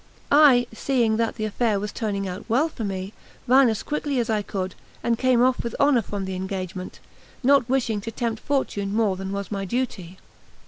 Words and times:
I, 0.31 0.65
seeing 0.73 1.17
that 1.17 1.35
the 1.35 1.45
affair 1.45 1.79
was 1.79 1.91
turning 1.91 2.27
out 2.27 2.43
well, 2.49 2.69
for 2.69 2.83
me, 2.83 3.13
ran 3.45 3.69
as 3.69 3.83
quickly 3.83 4.17
as 4.17 4.31
I 4.31 4.41
could, 4.41 4.73
and 5.03 5.15
came 5.15 5.43
off 5.43 5.63
with 5.63 5.75
honour 5.79 6.01
from 6.01 6.25
the 6.25 6.33
engagement, 6.33 6.99
not 7.43 7.69
wishing 7.69 8.01
to 8.01 8.11
tempt 8.11 8.41
fortune 8.41 8.95
more 8.95 9.15
than 9.15 9.31
was 9.31 9.51
my 9.51 9.63
duty. 9.63 10.17